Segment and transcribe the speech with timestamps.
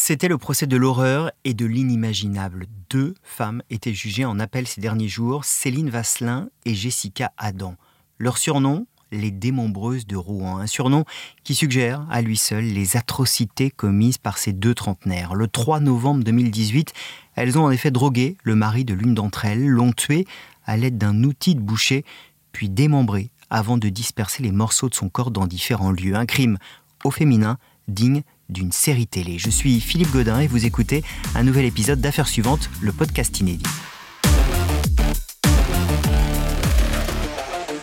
[0.00, 2.66] C'était le procès de l'horreur et de l'inimaginable.
[2.88, 7.74] Deux femmes étaient jugées en appel ces derniers jours, Céline Vasselin et Jessica Adam.
[8.16, 11.04] Leur surnom, les démembreuses de Rouen, un surnom
[11.42, 15.34] qui suggère à lui seul les atrocités commises par ces deux trentenaires.
[15.34, 16.92] Le 3 novembre 2018,
[17.34, 20.28] elles ont en effet drogué le mari de l'une d'entre elles, l'ont tué
[20.64, 22.04] à l'aide d'un outil de boucher,
[22.52, 26.14] puis démembré avant de disperser les morceaux de son corps dans différents lieux.
[26.14, 26.56] Un crime
[27.02, 27.58] au féminin
[27.88, 29.38] digne d'une série télé.
[29.38, 33.64] Je suis Philippe Godin et vous écoutez un nouvel épisode d'Affaires suivantes, le podcast inédit.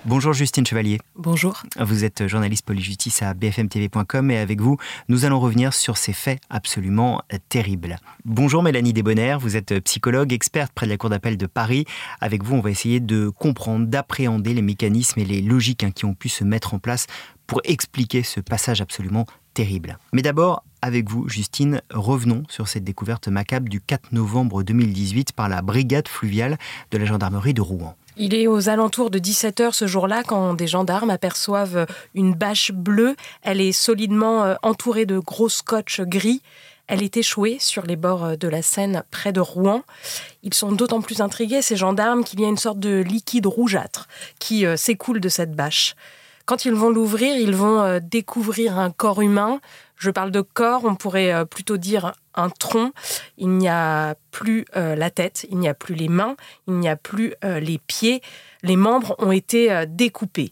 [0.07, 0.99] Bonjour Justine Chevalier.
[1.15, 1.63] Bonjour.
[1.79, 4.77] Vous êtes journaliste police-justice à bfmtv.com et avec vous,
[5.09, 7.97] nous allons revenir sur ces faits absolument terribles.
[8.23, 11.85] Bonjour Mélanie Desbonnaires, vous êtes psychologue, experte près de la Cour d'appel de Paris.
[12.21, 16.05] Avec vous, on va essayer de comprendre, d'appréhender les mécanismes et les logiques hein, qui
[16.05, 17.07] ont pu se mettre en place
[17.47, 19.25] pour expliquer ce passage absolument
[20.13, 25.49] Mais d'abord, avec vous, Justine, revenons sur cette découverte macabre du 4 novembre 2018 par
[25.49, 26.57] la brigade fluviale
[26.91, 27.95] de la gendarmerie de Rouen.
[28.17, 33.15] Il est aux alentours de 17h ce jour-là quand des gendarmes aperçoivent une bâche bleue.
[33.41, 36.41] Elle est solidement euh, entourée de gros scotch gris.
[36.87, 39.83] Elle est échouée sur les bords euh, de la Seine près de Rouen.
[40.43, 44.07] Ils sont d'autant plus intrigués, ces gendarmes, qu'il y a une sorte de liquide rougeâtre
[44.39, 45.95] qui euh, s'écoule de cette bâche.
[46.45, 49.59] Quand ils vont l'ouvrir, ils vont découvrir un corps humain.
[49.97, 52.91] Je parle de corps, on pourrait plutôt dire un tronc,
[53.37, 56.35] il n'y a plus euh, la tête, il n'y a plus les mains,
[56.67, 58.21] il n'y a plus euh, les pieds,
[58.63, 60.51] les membres ont été euh, découpés.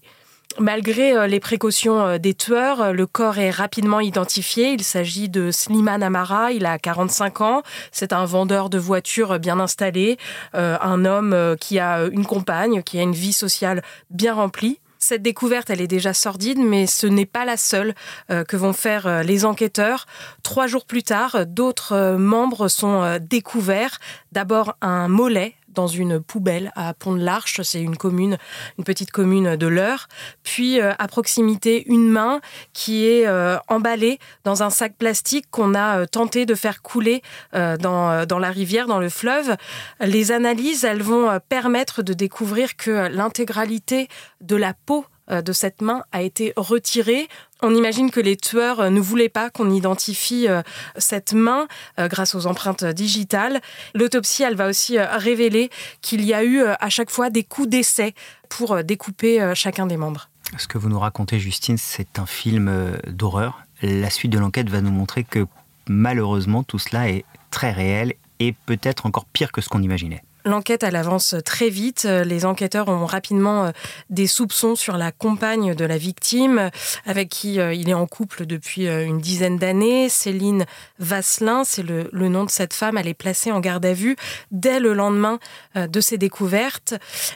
[0.59, 4.73] Malgré les précautions des tueurs, le corps est rapidement identifié.
[4.73, 9.59] Il s'agit de Slimane Amara, il a 45 ans, c'est un vendeur de voitures bien
[9.59, 10.19] installé,
[10.53, 13.81] un homme qui a une compagne, qui a une vie sociale
[14.11, 14.79] bien remplie.
[15.03, 17.93] Cette découverte, elle est déjà sordide, mais ce n'est pas la seule
[18.31, 20.05] euh, que vont faire euh, les enquêteurs.
[20.43, 23.99] Trois jours plus tard, d'autres euh, membres sont découverts.
[24.31, 28.37] D'abord un mollet dans une poubelle à Pont-de-l'Arche, c'est une commune,
[28.77, 30.07] une petite commune de l'Eure.
[30.43, 32.41] Puis à proximité, une main
[32.73, 33.27] qui est
[33.67, 37.21] emballée dans un sac plastique qu'on a tenté de faire couler
[37.53, 39.55] dans, dans la rivière, dans le fleuve.
[39.99, 44.07] Les analyses, elles vont permettre de découvrir que l'intégralité
[44.41, 47.27] de la peau euh, de cette main a été retirée.
[47.61, 50.61] On imagine que les tueurs euh, ne voulaient pas qu'on identifie euh,
[50.97, 51.67] cette main
[51.97, 53.61] grâce aux empreintes digitales.
[53.93, 55.69] L'autopsie, elle va aussi révéler
[56.01, 58.13] qu'il y a eu à chaque fois des coups d'essai
[58.49, 60.29] pour découper chacun des membres.
[60.57, 63.61] Ce que vous nous racontez, Justine, c'est un film d'horreur.
[63.81, 65.45] La suite de l'enquête va nous montrer que
[65.87, 70.23] malheureusement, tout cela est très réel et peut-être encore pire que ce qu'on imaginait.
[70.45, 72.03] L'enquête, avance très vite.
[72.03, 73.71] Les enquêteurs ont rapidement euh,
[74.09, 76.69] des soupçons sur la compagne de la victime,
[77.05, 80.09] avec qui euh, il est en couple depuis euh, une dizaine d'années.
[80.09, 80.65] Céline
[80.99, 82.97] Vasselin, c'est le, nom de cette femme.
[82.97, 84.15] Elle est placée en garde à vue
[84.51, 85.39] dès le lendemain
[85.75, 86.95] de ses découvertes.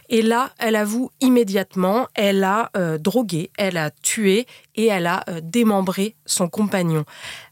[0.10, 6.16] Et là, elle avoue immédiatement, elle a drogué, elle a tué et elle a démembré
[6.26, 7.04] son compagnon.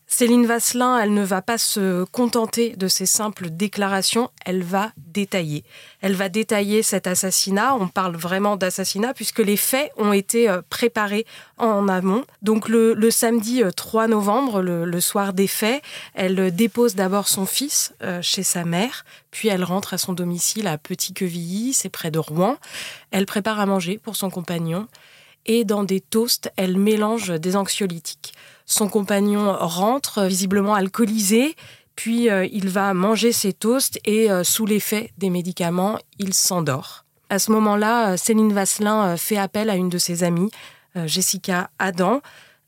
[0.07, 5.63] Céline Vasselin, elle ne va pas se contenter de ces simples déclarations, elle va détailler.
[5.99, 10.61] Elle va détailler cet assassinat, on parle vraiment d'assassinat puisque les faits ont été euh,
[10.69, 11.25] préparés
[11.57, 12.23] en amont.
[12.43, 15.81] Donc le, samedi 3 euh, novembre, le, soir des faits,
[16.13, 20.67] elle dépose d'abord son fils euh, chez sa mère, puis elle rentre à son domicile
[20.67, 22.57] à Petit-Quevilly, c'est près de Rouen.
[23.09, 24.87] Elle prépare à manger pour son compagnon
[25.45, 28.33] et dans des toasts, elle mélange des anxiolytiques.
[28.65, 31.55] Son compagnon rentre, visiblement alcoolisé,
[31.95, 37.05] puis euh, il va manger ses toasts et euh, sous l'effet des médicaments, il s'endort.
[37.29, 40.51] À ce moment-là, euh, Céline Vasselin fait appel à une de ses amies,
[41.05, 42.21] Jessica Adam.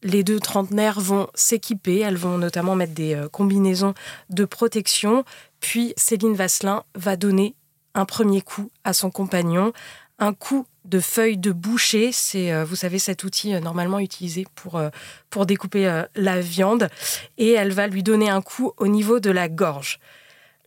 [0.03, 3.93] Les deux trentenaires vont s'équiper, elles vont notamment mettre des combinaisons
[4.29, 5.23] de protection,
[5.61, 7.55] puis Céline Vasselin va donner
[7.95, 9.71] un premier coup à son compagnon,
[10.19, 12.11] un coup de feuilles de boucher.
[12.11, 14.89] C'est, euh, vous savez, cet outil euh, normalement utilisé pour, euh,
[15.29, 16.89] pour découper la viande.
[17.37, 19.99] Et elle va lui donner un coup au niveau de la gorge.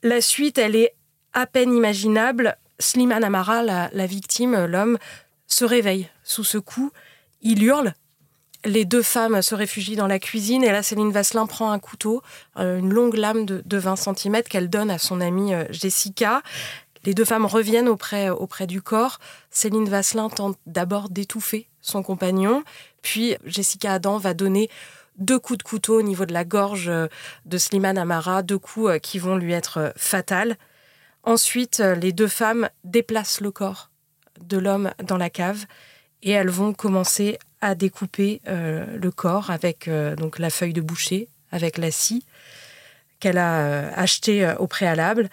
[0.02, 0.94] La suite, elle est
[1.32, 2.56] à peine imaginable.
[2.78, 4.99] Slimane Amara, la, victime, l'homme,
[5.46, 6.93] se réveille sous ce coup.
[7.43, 7.94] Il hurle
[8.66, 12.20] les deux femmes se réfugient dans la cuisine et là Céline Vasselin prend un couteau,
[12.56, 16.43] une longue lame de, de 20 cm qu'elle donne à son amie Jessica.
[17.05, 19.19] Les deux femmes reviennent auprès, auprès du corps.
[19.50, 22.62] Céline Vasselin tente d'abord d'étouffer son compagnon,
[23.00, 24.69] puis Jessica Adam va donner
[25.20, 27.06] deux coups de couteau au niveau de la gorge euh,
[27.44, 30.56] de Slimane Amara, deux coups euh, qui vont lui être euh, fatals.
[31.23, 33.91] Ensuite, les deux femmes déplacent le corps
[34.41, 35.67] de l'homme dans la cave
[36.23, 41.76] et elles vont commencer à découper le corps avec donc la feuille de boucher, avec
[41.76, 42.25] la scie
[43.19, 45.29] qu'elle a achetée au préalable.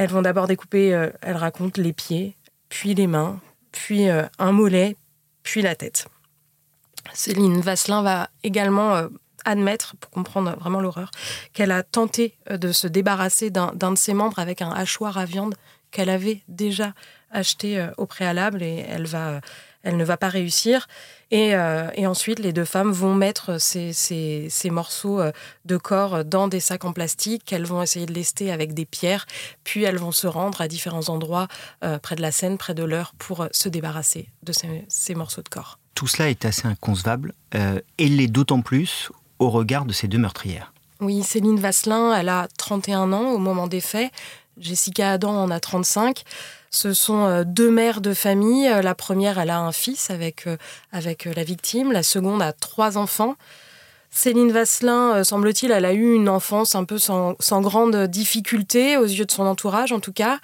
[0.00, 2.34] Elles vont d'abord découper, elle raconte, les pieds,
[2.70, 3.38] puis les mains,
[3.70, 4.96] puis un mollet,
[5.42, 6.08] puis la tête.
[7.12, 9.08] Céline Vasselin va également euh,
[9.44, 11.10] admettre, pour comprendre vraiment l'horreur,
[11.52, 15.24] qu'elle a tenté euh, de se débarrasser d'un de ses membres avec un hachoir à
[15.24, 15.54] viande
[15.90, 16.92] qu'elle avait déjà
[17.30, 19.40] acheté euh, au préalable et elle, va,
[19.82, 20.88] elle ne va pas réussir.
[21.30, 21.56] Et,
[22.06, 25.20] ensuite, les deux femmes vont mettre ces, ces, morceaux
[25.64, 29.26] de corps dans des sacs en plastique qu'elles vont essayer de lester avec des pierres,
[29.62, 31.46] puis elles vont se rendre à différents endroits
[32.02, 34.52] près de la Seine, près de l'heure, pour se débarrasser de
[34.88, 39.50] ces morceaux de corps tout cela est assez inconcevable, euh, et l'est d'autant plus au
[39.50, 40.72] regard de ces deux meurtrières.
[41.00, 44.10] Oui, Céline Vasselin, elle a 31 ans au moment des faits.
[44.56, 46.22] Jessica Adam en a 35.
[46.70, 48.68] Ce sont euh, deux mères de famille.
[48.68, 50.46] Euh, la première, elle a un fils avec,
[50.92, 51.92] avec la victime.
[51.92, 53.36] La seconde a trois enfants.
[54.12, 59.04] Céline Vasselin, semble-t-il, elle a eu une enfance un peu sans, sans grande difficulté, aux
[59.04, 60.40] yeux de son entourage en tout cas.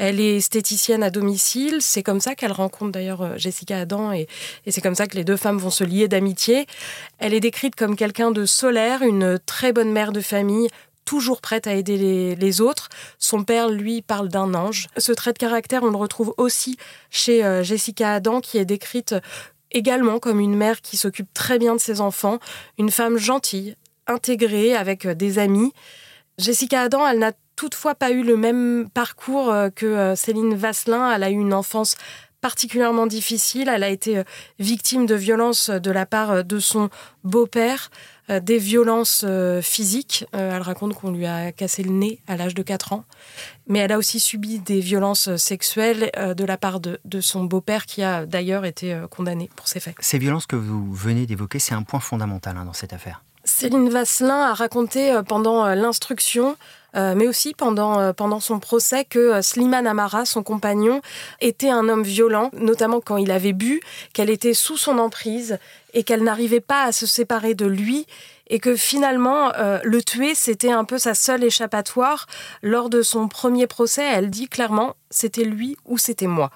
[0.00, 1.76] Elle est esthéticienne à domicile.
[1.80, 4.28] C'est comme ça qu'elle rencontre d'ailleurs euh, Jessica Adam et,
[4.66, 6.64] c'est comme ça que les deux femmes vont se lier d'amitié.
[7.18, 10.70] Elle est décrite comme quelqu'un de solaire, une très bonne mère de famille,
[11.10, 12.88] toujours prête à aider les, autres.
[13.18, 14.86] Son père, lui, parle d'un ange.
[14.96, 16.76] Ce trait de caractère, on le retrouve aussi
[17.10, 19.16] chez euh, Jessica Adam, qui est décrite
[19.72, 22.38] également comme une mère qui s'occupe très bien de ses enfants,
[22.78, 23.74] une femme gentille,
[24.06, 25.72] intégrée, avec euh, des amis.
[26.38, 31.12] Jessica Adam, elle n'a toutefois pas eu le même parcours euh, que euh, Céline Vasselin.
[31.12, 31.96] Elle a eu une enfance
[32.40, 33.68] particulièrement difficile.
[33.68, 34.24] Elle a été euh,
[34.58, 36.90] victime de violences de la part de son
[37.24, 37.90] beau-père,
[38.28, 39.24] des violences
[39.60, 40.24] physiques.
[40.32, 43.04] Elle raconte qu'on lui a cassé le nez à l'âge de 4 ans.
[43.66, 47.86] Mais elle a aussi subi des violences sexuelles de la part de, de son beau-père
[47.86, 49.96] qui a d'ailleurs été condamné pour ces faits.
[49.98, 53.24] Ces violences que vous venez d'évoquer, c'est un point fondamental hein, dans cette affaire.
[53.44, 56.56] Céline Vasselin a raconté pendant l'instruction
[56.96, 61.00] euh, mais aussi pendant, euh, pendant son procès que euh, Slimane Amara, son compagnon,
[61.40, 63.80] était un homme violent, notamment quand il avait bu,
[64.12, 65.58] qu'elle était sous son emprise
[65.94, 68.06] et qu'elle n'arrivait pas à se séparer de lui
[68.48, 69.52] et que finalement
[69.82, 72.26] le tuer c'était un peu sa seule échappatoire.
[72.62, 76.50] Lors de son premier procès, elle dit clairement c'était lui ou c'était moi.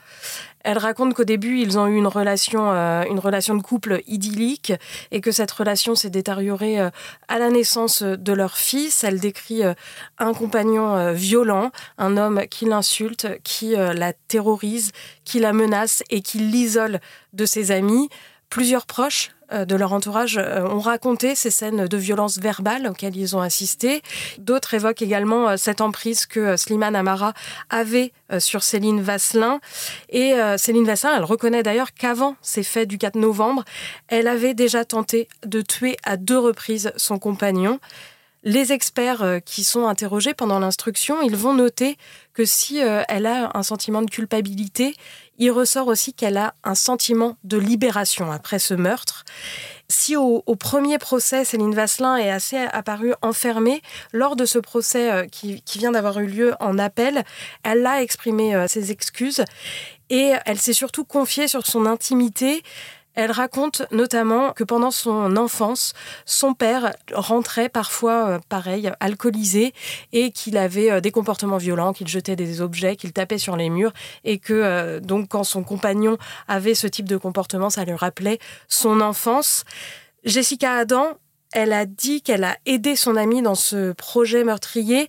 [0.65, 4.73] Elle raconte qu'au début, ils ont eu une relation, euh, une relation de couple idyllique
[5.11, 6.91] et que cette relation s'est détériorée euh,
[7.29, 9.05] à la naissance de leur fils.
[9.05, 9.75] Elle décrit euh,
[10.19, 14.93] un compagnon violent, un homme qui l'insulte, qui la terrorise,
[15.25, 17.01] qui la menace et qui l'isole
[17.35, 18.09] de ses amis.
[18.49, 19.34] Plusieurs proches euh,
[19.65, 24.03] de leur entourage euh, ont raconté ces scènes de violence verbale auxquelles ils ont assisté.
[24.39, 27.33] D'autres évoquent également euh, cette emprise que Slimane Amara
[27.71, 29.61] avait sur Céline Vasselin.
[30.09, 33.65] Et Céline Vasselin, elle reconnaît d'ailleurs qu'avant ces faits du 4 novembre,
[34.09, 37.79] elle avait déjà tenté de tuer à deux reprises son compagnon.
[38.45, 41.97] Les experts qui sont interrogés pendant l'instruction, ils vont noter
[42.35, 44.95] que si elle a un sentiment de culpabilité,
[45.39, 49.25] il ressort aussi qu'elle a un sentiment de libération après ce meurtre.
[49.89, 53.83] Si au, premier procès, Céline Vasselin est assez apparue enfermée,
[54.13, 57.23] lors de ce procès euh, qui, vient d'avoir eu lieu en appel,
[57.65, 59.45] elle a exprimé euh, ses excuses
[60.09, 62.63] et elle s'est surtout confiée sur son intimité.
[63.15, 65.95] Elle raconte notamment que pendant son enfance,
[66.25, 69.73] son père rentrait parfois, euh, pareil, alcoolisé
[70.13, 73.71] et qu'il avait euh, des comportements violents, qu'il jetait des objets, qu'il tapait sur les
[73.71, 73.93] murs
[74.25, 76.19] et que euh, donc quand son compagnon
[76.49, 79.65] avait ce type de comportement, ça lui rappelait son enfance.
[80.25, 81.17] Jessica Adam,
[81.53, 85.09] elle a dit qu'elle a aidé son amie dans ce projet meurtrier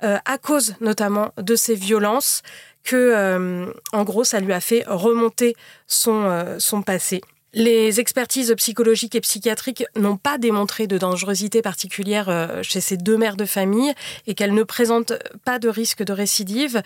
[0.00, 2.42] à cause notamment de ces violences
[2.82, 5.54] que, en gros, ça lui a fait remonter
[5.86, 7.20] son, son passé.
[7.54, 13.18] Les expertises psychologiques et psychiatriques n'ont pas démontré de dangerosité particulière euh, chez ces deux
[13.18, 13.92] mères de famille
[14.26, 15.12] et qu'elles ne présentent
[15.44, 16.82] pas de risque de récidive.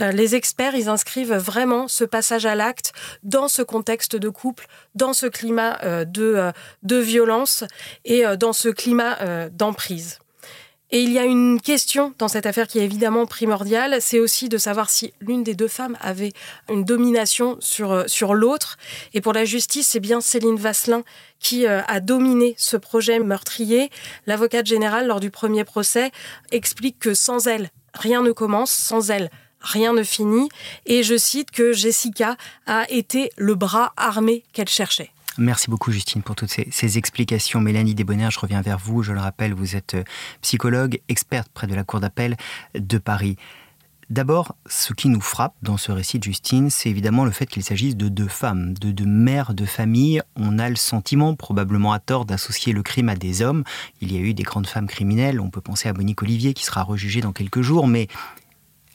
[0.00, 2.94] Euh, les experts, ils inscrivent vraiment ce passage à l'acte
[3.24, 6.50] dans ce contexte de couple, dans ce climat euh, de,
[6.82, 7.64] de violence
[8.06, 9.18] et dans ce climat
[9.50, 10.18] d'emprise.
[10.92, 14.48] Et il y a une question dans cette affaire qui est évidemment primordiale, c'est aussi
[14.48, 16.32] de savoir si l'une des deux femmes avait
[16.70, 18.78] une domination sur, euh, sur l'autre.
[19.12, 21.02] Et pour la justice, c'est bien Céline Vasselin
[21.40, 23.90] qui euh, a dominé ce projet meurtrier.
[24.26, 26.12] L'avocate générale, lors du premier procès,
[26.52, 30.48] explique que sans elle, rien ne commence, sans elle, rien ne finit.
[30.86, 35.10] Et je cite que Jessica a été le bras armé qu'elle cherchait.
[35.38, 37.60] Merci beaucoup Justine pour toutes ces, explications.
[37.60, 39.02] Mélanie Desbonnaires, je reviens vers vous.
[39.02, 40.04] Je le rappelle, vous êtes euh,
[40.40, 42.36] psychologue, experte près de la Cour d'appel
[42.74, 43.36] de Paris.
[44.08, 47.64] D'abord, ce qui nous frappe dans ce récit de Justine, c'est évidemment le fait qu'il
[47.64, 50.22] s'agisse de deux femmes, de deux mères de famille.
[50.36, 53.64] On a le sentiment, probablement à tort, d'associer le crime à des hommes.
[54.00, 56.64] Il y a eu des grandes femmes criminelles, on peut penser à Monique Olivier qui
[56.64, 58.06] sera rejugée dans quelques jours, mais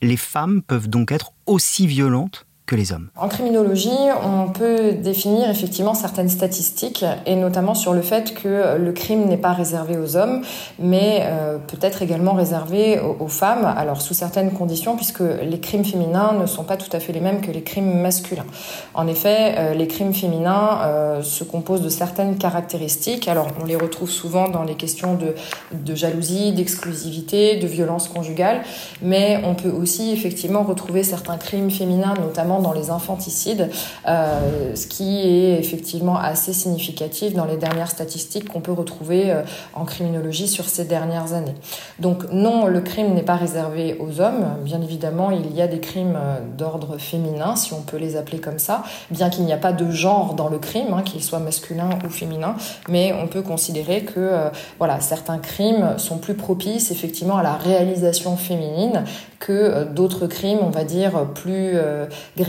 [0.01, 3.09] les femmes peuvent donc être aussi violentes les hommes.
[3.17, 3.89] En criminologie,
[4.23, 9.37] on peut définir effectivement certaines statistiques, et notamment sur le fait que le crime n'est
[9.37, 10.41] pas réservé aux hommes,
[10.79, 16.33] mais euh, peut-être également réservé aux, femmes, alors sous certaines conditions, puisque les crimes féminins
[16.39, 18.45] ne sont pas tout à fait les mêmes que les crimes masculins.
[18.93, 23.75] En effet, euh, les crimes féminins euh, se composent de certaines caractéristiques, alors on les
[23.75, 25.35] retrouve souvent dans les questions de,
[25.73, 28.61] de jalousie, d'exclusivité, de violence conjugale,
[29.01, 33.69] mais on peut aussi effectivement retrouver certains crimes féminins, notamment dans les infanticides,
[34.07, 39.41] euh, ce qui est effectivement assez significatif dans les dernières statistiques qu'on peut retrouver euh,
[39.73, 41.55] en criminologie sur ces dernières années.
[41.99, 44.45] Donc non, le crime n'est pas réservé aux hommes.
[44.63, 48.39] Bien évidemment, il y a des crimes euh, d'ordre féminin, si on peut les appeler
[48.39, 51.39] comme ça, bien qu'il n'y a pas de genre dans le crime, hein, qu'il soit
[51.39, 52.55] masculin ou féminin,
[52.87, 54.31] mais on peut considérer que
[54.77, 59.03] voilà, certains crimes sont plus propices effectivement à la réalisation féminine
[59.39, 61.75] que d'autres crimes, on va dire, plus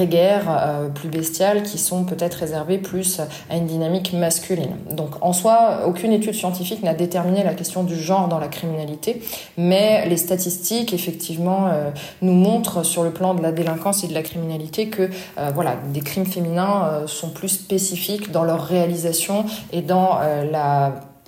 [0.07, 4.77] guerres euh, plus bestiales qui sont peut-être réservées plus à une dynamique masculine.
[4.91, 9.23] Donc en soi, aucune étude scientifique n'a déterminé la question du genre dans la criminalité,
[9.57, 11.91] mais les statistiques effectivement euh,
[12.21, 15.77] nous montrent sur le plan de la délinquance et de la criminalité que euh, voilà,
[15.93, 20.19] des crimes féminins sont plus spécifiques dans leur réalisation et dans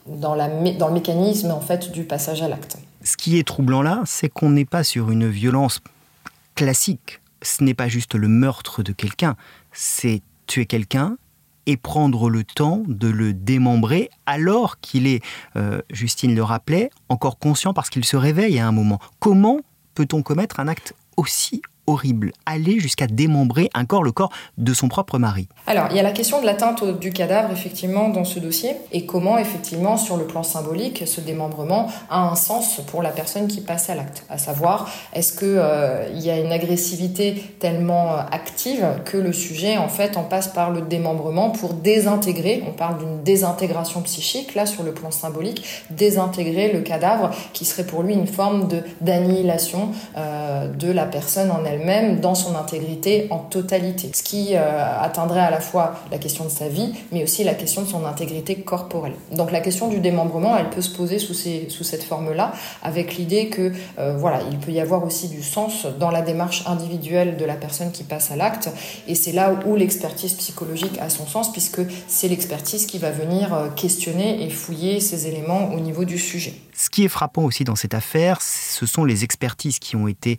[0.06, 2.76] dans, la, dans le mécanisme en fait du passage à l'acte.
[3.02, 5.80] Ce qui est troublant là, c'est qu'on n'est pas sur une violence
[6.54, 9.36] classique ce n'est pas juste le meurtre de quelqu'un,
[9.72, 11.16] c'est tuer quelqu'un
[11.66, 15.22] et prendre le temps de le démembrer alors qu'il est,
[15.56, 19.00] euh, Justine le rappelait, encore conscient parce qu'il se réveille à un moment.
[19.18, 19.60] Comment
[19.94, 24.88] peut-on commettre un acte aussi horrible, aller jusqu'à démembrer un corps, le corps de son
[24.88, 25.48] propre mari.
[25.66, 29.06] Alors, il y a la question de l'atteinte du cadavre, effectivement, dans ce dossier, et
[29.06, 33.60] comment, effectivement, sur le plan symbolique, ce démembrement a un sens pour la personne qui
[33.60, 34.24] passe à l'acte.
[34.28, 39.76] À savoir, est-ce qu'il euh, y a une agressivité tellement euh, active que le sujet,
[39.76, 44.66] en fait, en passe par le démembrement pour désintégrer, on parle d'une désintégration psychique, là,
[44.66, 48.68] sur le plan symbolique, désintégrer le cadavre, qui serait pour lui une forme
[49.00, 54.10] d'annihilation euh, de la personne en elle même dans son intégrité en totalité.
[54.12, 57.54] Ce qui euh, atteindrait à la fois la question de sa vie, mais aussi la
[57.54, 59.14] question de son intégrité corporelle.
[59.32, 62.52] Donc la question du démembrement, elle peut se poser sous cette forme-là,
[62.82, 66.64] avec l'idée que euh, voilà, il peut y avoir aussi du sens dans la démarche
[66.66, 68.68] individuelle de la personne qui passe à l'acte,
[69.06, 73.54] et c'est là où l'expertise psychologique a son sens, puisque c'est l'expertise qui va venir
[73.54, 76.54] euh, questionner et fouiller ces éléments au niveau du sujet.
[76.76, 80.38] Ce qui est frappant aussi dans cette affaire, ce sont les expertises qui ont été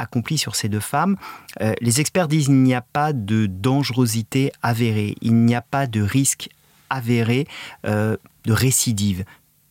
[0.00, 1.16] accompli sur ces deux femmes,
[1.60, 5.86] euh, les experts disent qu'il n'y a pas de dangerosité avérée, il n'y a pas
[5.86, 6.48] de risque
[6.88, 7.46] avéré
[7.86, 9.24] euh, de récidive.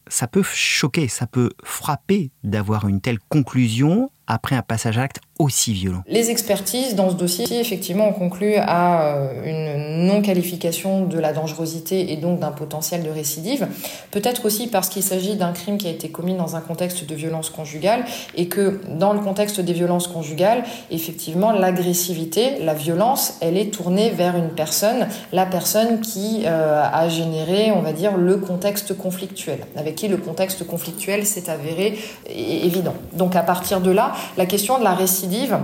[0.07, 5.19] Ça peut choquer, ça peut frapper d'avoir une telle conclusion après un passage à l'acte
[5.39, 11.17] aussi violent Les expertises dans ce dossier, effectivement, ont conclu à euh, une non-qualification de
[11.17, 13.67] la dangerosité et donc d'un potentiel de récidive.
[14.12, 17.15] Peut-être aussi parce qu'il s'agit d'un crime qui a été commis dans un contexte de
[17.15, 18.03] violence conjugale
[18.36, 24.12] et que dans le contexte des violences conjugales, effectivement, l'agressivité, la violence, elle est tournée
[24.12, 29.59] vers une personne, la personne qui euh, a généré, on va dire, le contexte conflictuel,
[29.75, 32.93] avec qui le contexte conflictuel s'est avéré évident.
[33.13, 35.57] Donc à partir de là, la question de la récidive,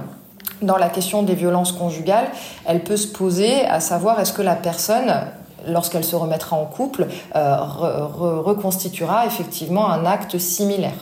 [0.61, 2.27] dans la question des violences conjugales,
[2.65, 5.13] elle peut se poser à savoir est-ce que la personne
[5.67, 10.93] lorsqu'elle se remettra en couple, euh, reconstituera effectivement un acte similaire.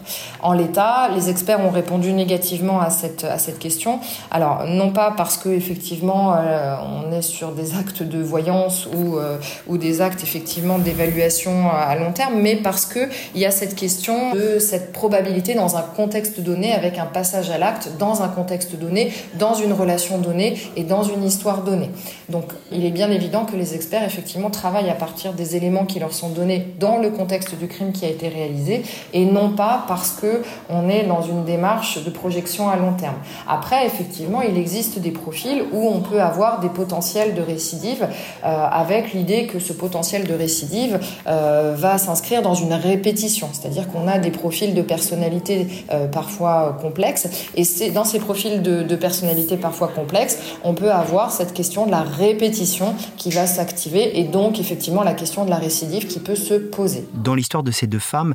[0.42, 4.00] En l'état, les experts ont répondu négativement à cette, à cette question.
[4.32, 9.18] Alors, non pas parce que effectivement euh, on est sur des actes de voyance ou,
[9.18, 13.76] euh, ou des actes effectivement d'évaluation à long terme, mais parce qu'il y a cette
[13.76, 18.28] question de cette probabilité dans un contexte donné, avec un passage à l'acte, dans un
[18.28, 21.90] contexte donné, dans une relation donnée et dans une histoire donnée.
[22.30, 26.00] Donc, il est bien évident que les experts effectivement travaillent à partir des éléments qui
[26.00, 29.84] leur sont donnés dans le contexte du crime qui a été réalisé et non pas
[29.88, 33.16] parce que on est dans une démarche de projection à long terme.
[33.48, 38.08] Après, effectivement, il existe des profils où on peut avoir des potentiels de récidive
[38.46, 43.88] euh, avec l'idée que ce potentiel de récidive euh, va s'inscrire dans une répétition, c'est-à-dire
[43.88, 48.84] qu'on a des profils de personnalité euh, parfois complexes et c'est dans ces profils de,
[48.84, 54.20] de personnalité parfois complexes, on peut avoir cette question de la répétition qui va s'activer
[54.20, 57.08] et donc effectivement la question de la récidive qui peut se poser.
[57.14, 58.34] Dans l'histoire de ces deux femmes,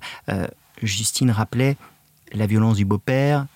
[0.83, 1.77] Justine rappelait
[2.33, 3.47] la violence du beau-père,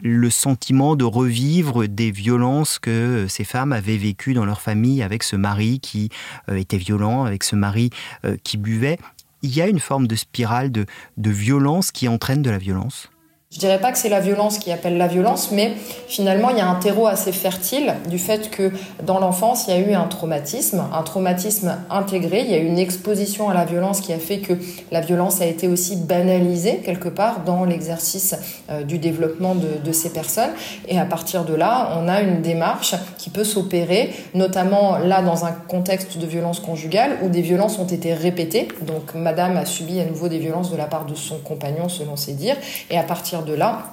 [0.00, 5.22] le sentiment de revivre des violences que ces femmes avaient vécues dans leur famille avec
[5.22, 6.08] ce mari qui
[6.48, 7.90] euh, était violent, avec ce mari
[8.24, 8.98] euh, qui buvait.
[9.42, 13.10] Il y a une forme de spirale de violence qui entraîne de la violence?
[13.52, 15.72] Je dirais pas que c'est la violence qui appelle la violence, mais
[16.08, 19.76] finalement, il y a un terreau assez fertile du fait que dans l'enfance, il y
[19.76, 23.66] a eu un traumatisme, un traumatisme intégré, il y a eu une exposition à la
[23.66, 24.54] violence qui a fait que
[24.90, 28.34] la violence a été aussi banalisée quelque part dans l'exercice
[28.70, 30.52] euh, du développement de, de, ces personnes.
[30.88, 35.44] Et à partir de là, on a une démarche qui peut s'opérer, notamment là dans
[35.44, 38.68] un contexte de violence conjugale où des violences ont été répétées.
[38.80, 42.16] Donc, madame a subi à nouveau des violences de la part de son compagnon, selon
[42.16, 42.56] ses dires.
[42.88, 43.92] Et à partir de là,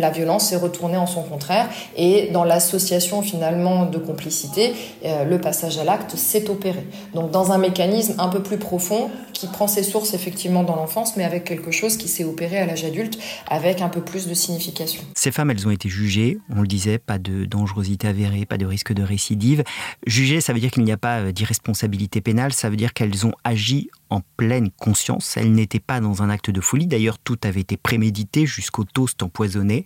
[0.00, 4.72] la violence s'est retournée en son contraire et dans l'association finalement de complicité,
[5.04, 6.86] euh, le passage à l'acte s'est opéré.
[7.14, 11.16] Donc dans un mécanisme un peu plus profond qui prend ses sources effectivement dans l'enfance,
[11.16, 14.34] mais avec quelque chose qui s'est opéré à l'âge adulte avec un peu plus de
[14.34, 15.02] signification.
[15.14, 18.66] Ces femmes, elles ont été jugées, on le disait, pas de dangerosité avérée, pas de
[18.66, 19.64] risque de récidive.
[20.06, 23.26] Jugées, ça veut dire qu'il n'y a pas euh, d'irresponsabilité pénale, ça veut dire qu'elles
[23.26, 27.38] ont agi en pleine conscience, elles n'étaient pas dans un acte de folie, d'ailleurs tout
[27.42, 29.84] avait été prémédité jusqu'au toast empoisonné.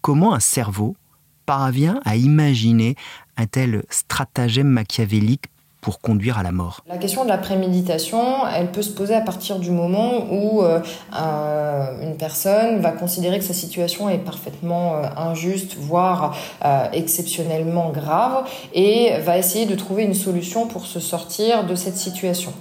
[0.00, 0.96] Comment un cerveau
[1.46, 2.96] parvient à imaginer
[3.36, 5.46] un tel stratagème machiavélique
[5.82, 9.20] pour conduire à la mort La question de la préméditation, elle peut se poser à
[9.20, 10.78] partir du moment où euh,
[12.00, 18.44] une personne va considérer que sa situation est parfaitement euh, injuste, voire euh, exceptionnellement grave,
[18.72, 22.52] et va essayer de trouver une solution pour se sortir de cette situation.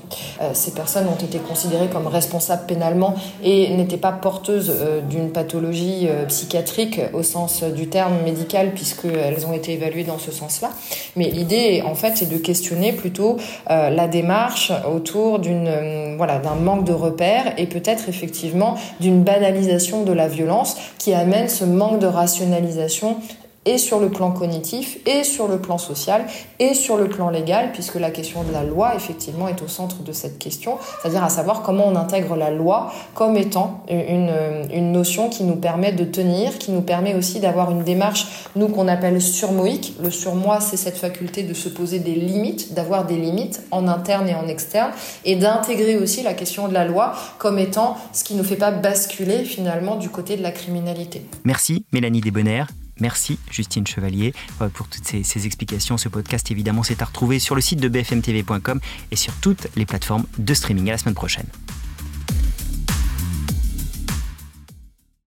[0.53, 3.13] ces personnes ont été considérées comme responsables pénalement
[3.43, 4.73] et n'étaient pas porteuses
[5.07, 10.71] d'une pathologie psychiatrique au sens du terme médical, puisqu'elles ont été évaluées dans ce sens-là.
[11.15, 13.37] Mais l'idée, en fait, c'est de questionner plus plutôt
[13.69, 19.23] euh, la démarche autour d'une euh, voilà d'un manque de repères et peut-être effectivement d'une
[19.23, 23.17] banalisation de la violence qui amène ce manque de rationalisation
[23.65, 26.25] et sur le plan cognitif, et sur le plan social,
[26.59, 30.01] et sur le plan légal, puisque la question de la loi, effectivement, est au centre
[30.01, 34.31] de cette question, c'est-à-dire à savoir comment on intègre la loi comme étant une,
[34.73, 38.67] une notion qui nous permet de tenir, qui nous permet aussi d'avoir une démarche, nous,
[38.67, 39.93] qu'on appelle surmoïque.
[40.01, 44.27] Le surmoi, c'est cette faculté de se poser des limites, d'avoir des limites en interne
[44.27, 44.91] et en externe,
[45.23, 48.55] et d'intégrer aussi la question de la loi comme étant ce qui ne nous fait
[48.55, 51.23] pas basculer, finalement, du côté de la criminalité.
[51.43, 52.67] Merci, Mélanie Desbonnaires.
[53.01, 55.97] Merci Justine Chevalier euh, pour toutes ces, explications.
[55.97, 58.79] Ce podcast, évidemment, c'est à retrouver sur le site de bfmtv.com
[59.11, 60.89] et sur toutes les plateformes de streaming.
[60.89, 61.47] À la semaine prochaine.